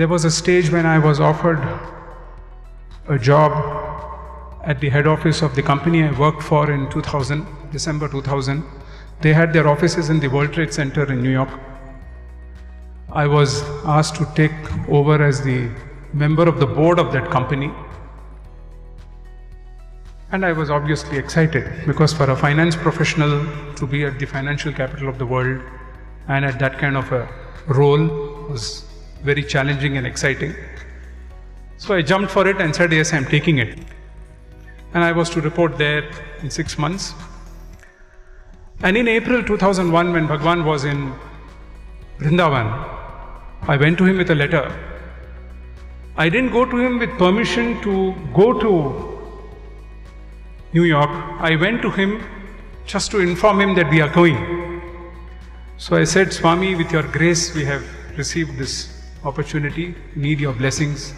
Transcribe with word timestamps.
There 0.00 0.08
was 0.08 0.24
a 0.24 0.30
stage 0.30 0.70
when 0.70 0.86
I 0.86 0.98
was 0.98 1.20
offered 1.20 1.58
a 3.06 3.18
job 3.18 3.52
at 4.64 4.80
the 4.80 4.88
head 4.88 5.06
office 5.06 5.42
of 5.42 5.54
the 5.54 5.62
company 5.62 6.02
I 6.02 6.18
worked 6.18 6.42
for 6.42 6.70
in 6.72 6.88
2000, 6.88 7.46
December 7.70 8.08
2000. 8.08 8.64
They 9.20 9.34
had 9.34 9.52
their 9.52 9.68
offices 9.68 10.08
in 10.08 10.18
the 10.18 10.28
World 10.28 10.54
Trade 10.54 10.72
Center 10.72 11.04
in 11.12 11.20
New 11.22 11.28
York. 11.28 11.50
I 13.12 13.26
was 13.26 13.62
asked 13.84 14.16
to 14.16 14.26
take 14.34 14.88
over 14.88 15.22
as 15.22 15.42
the 15.42 15.68
member 16.14 16.48
of 16.48 16.60
the 16.60 16.66
board 16.66 16.98
of 16.98 17.12
that 17.12 17.30
company. 17.30 17.70
And 20.32 20.46
I 20.46 20.52
was 20.52 20.70
obviously 20.70 21.18
excited 21.18 21.86
because 21.86 22.14
for 22.14 22.30
a 22.30 22.36
finance 22.36 22.74
professional 22.74 23.44
to 23.74 23.86
be 23.86 24.06
at 24.06 24.18
the 24.18 24.24
financial 24.24 24.72
capital 24.72 25.10
of 25.10 25.18
the 25.18 25.26
world 25.26 25.60
and 26.28 26.46
at 26.46 26.58
that 26.58 26.78
kind 26.78 26.96
of 26.96 27.12
a 27.12 27.28
role 27.68 28.06
was 28.48 28.86
very 29.22 29.42
challenging 29.42 29.96
and 29.96 30.06
exciting. 30.06 30.54
So 31.76 31.94
I 31.94 32.02
jumped 32.02 32.30
for 32.30 32.46
it 32.46 32.60
and 32.60 32.74
said, 32.74 32.92
Yes, 32.92 33.12
I'm 33.12 33.24
taking 33.24 33.58
it. 33.58 33.78
And 34.92 35.04
I 35.04 35.12
was 35.12 35.30
to 35.30 35.40
report 35.40 35.78
there 35.78 36.10
in 36.42 36.50
six 36.50 36.78
months. 36.78 37.14
And 38.82 38.96
in 38.96 39.08
April 39.08 39.42
2001, 39.42 40.12
when 40.12 40.26
Bhagwan 40.26 40.64
was 40.64 40.84
in 40.84 41.12
Vrindavan, 42.18 42.68
I 43.62 43.76
went 43.76 43.98
to 43.98 44.04
him 44.04 44.18
with 44.18 44.30
a 44.30 44.34
letter. 44.34 44.72
I 46.16 46.28
didn't 46.28 46.50
go 46.50 46.64
to 46.64 46.76
him 46.76 46.98
with 46.98 47.10
permission 47.18 47.80
to 47.82 48.14
go 48.34 48.58
to 48.58 49.20
New 50.72 50.84
York. 50.84 51.10
I 51.40 51.56
went 51.56 51.82
to 51.82 51.90
him 51.90 52.22
just 52.84 53.10
to 53.12 53.20
inform 53.20 53.60
him 53.60 53.74
that 53.74 53.90
we 53.90 54.00
are 54.00 54.08
going. 54.08 54.82
So 55.76 55.96
I 55.96 56.04
said, 56.04 56.32
Swami, 56.32 56.74
with 56.74 56.90
your 56.92 57.04
grace, 57.04 57.54
we 57.54 57.64
have 57.64 57.84
received 58.16 58.58
this 58.58 58.99
opportunity, 59.24 59.94
need 60.14 60.40
your 60.40 60.52
blessings, 60.52 61.14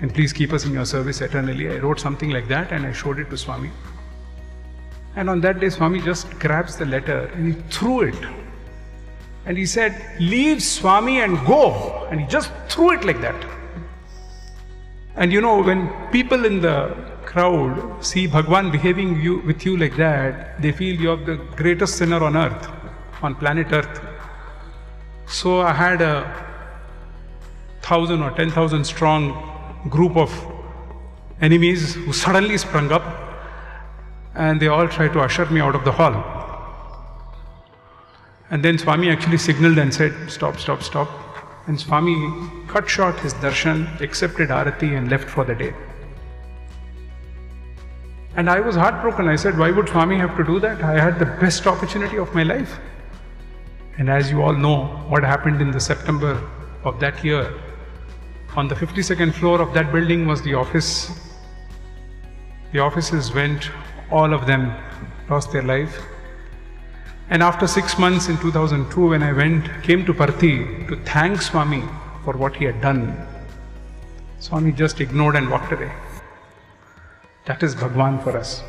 and 0.00 0.12
please 0.12 0.32
keep 0.32 0.52
us 0.52 0.64
in 0.64 0.72
your 0.72 0.84
service 0.84 1.20
eternally. 1.20 1.70
I 1.70 1.78
wrote 1.78 2.00
something 2.00 2.30
like 2.30 2.48
that 2.48 2.72
and 2.72 2.84
I 2.84 2.92
showed 2.92 3.18
it 3.18 3.30
to 3.30 3.38
Swami. 3.38 3.70
And 5.14 5.30
on 5.30 5.40
that 5.42 5.60
day, 5.60 5.68
Swami 5.68 6.00
just 6.00 6.30
grabs 6.40 6.76
the 6.76 6.86
letter 6.86 7.26
and 7.34 7.54
he 7.54 7.60
threw 7.70 8.02
it. 8.02 8.16
And 9.44 9.56
he 9.58 9.66
said, 9.66 9.94
Leave 10.18 10.62
Swami 10.62 11.20
and 11.20 11.36
go. 11.46 12.06
And 12.10 12.20
he 12.20 12.26
just 12.26 12.50
threw 12.68 12.92
it 12.92 13.04
like 13.04 13.20
that. 13.20 13.44
And 15.14 15.32
you 15.32 15.40
know, 15.40 15.62
when 15.62 15.88
people 16.10 16.44
in 16.44 16.60
the 16.60 16.96
crowd 17.26 18.04
see 18.04 18.26
Bhagwan 18.26 18.70
behaving 18.70 19.20
you, 19.20 19.40
with 19.40 19.64
you 19.64 19.76
like 19.76 19.96
that, 19.96 20.60
they 20.60 20.72
feel 20.72 20.98
you 21.00 21.12
are 21.12 21.16
the 21.16 21.36
greatest 21.56 21.96
sinner 21.96 22.22
on 22.24 22.36
earth, 22.36 22.68
on 23.22 23.34
planet 23.34 23.72
earth. 23.72 24.00
So 25.26 25.60
I 25.60 25.72
had 25.72 26.02
a 26.02 26.51
thousand 27.92 28.22
or 28.22 28.30
ten 28.42 28.50
thousand 28.50 28.84
strong 28.84 29.22
group 29.96 30.16
of 30.16 30.30
enemies 31.40 31.94
who 31.94 32.12
suddenly 32.12 32.56
sprung 32.56 32.92
up 32.92 33.04
and 34.34 34.60
they 34.60 34.68
all 34.68 34.88
tried 34.88 35.12
to 35.12 35.20
usher 35.20 35.46
me 35.46 35.60
out 35.60 35.74
of 35.74 35.84
the 35.84 35.92
hall. 35.92 36.14
And 38.50 38.62
then 38.62 38.78
Swami 38.78 39.10
actually 39.10 39.38
signaled 39.38 39.78
and 39.78 39.92
said, 39.92 40.12
Stop, 40.30 40.58
stop, 40.58 40.82
stop. 40.82 41.08
And 41.66 41.80
Swami 41.80 42.16
cut 42.68 42.88
short 42.88 43.18
his 43.20 43.34
darshan, 43.34 44.00
accepted 44.00 44.48
arati, 44.50 44.96
and 44.96 45.10
left 45.10 45.28
for 45.28 45.44
the 45.44 45.54
day. 45.54 45.74
And 48.36 48.48
I 48.48 48.60
was 48.60 48.76
heartbroken. 48.76 49.28
I 49.28 49.36
said, 49.36 49.58
Why 49.58 49.70
would 49.70 49.88
Swami 49.88 50.16
have 50.18 50.36
to 50.36 50.44
do 50.44 50.60
that? 50.60 50.82
I 50.82 51.00
had 51.00 51.18
the 51.18 51.26
best 51.44 51.66
opportunity 51.66 52.18
of 52.18 52.34
my 52.34 52.42
life. 52.42 52.78
And 53.98 54.10
as 54.10 54.30
you 54.30 54.42
all 54.42 54.54
know, 54.54 54.86
what 55.08 55.22
happened 55.22 55.60
in 55.60 55.70
the 55.70 55.80
September 55.80 56.32
of 56.84 56.98
that 57.00 57.22
year, 57.24 57.52
on 58.54 58.68
the 58.68 58.74
52nd 58.74 59.32
floor 59.32 59.62
of 59.62 59.72
that 59.72 59.90
building 59.92 60.26
was 60.26 60.42
the 60.42 60.54
office. 60.54 61.10
The 62.72 62.80
offices 62.80 63.32
went, 63.32 63.70
all 64.10 64.34
of 64.34 64.46
them 64.46 64.74
lost 65.30 65.52
their 65.52 65.62
life. 65.62 66.02
And 67.30 67.42
after 67.42 67.66
six 67.66 67.98
months 67.98 68.28
in 68.28 68.36
2002, 68.38 69.08
when 69.08 69.22
I 69.22 69.32
went, 69.32 69.82
came 69.82 70.04
to 70.04 70.12
Parthi 70.12 70.86
to 70.88 70.96
thank 71.04 71.40
Swami 71.40 71.82
for 72.24 72.34
what 72.34 72.54
he 72.56 72.66
had 72.66 72.80
done, 72.82 73.26
Swami 74.38 74.72
just 74.72 75.00
ignored 75.00 75.36
and 75.36 75.50
walked 75.50 75.72
away. 75.72 75.90
That 77.46 77.62
is 77.62 77.74
Bhagwan 77.74 78.20
for 78.20 78.36
us. 78.36 78.62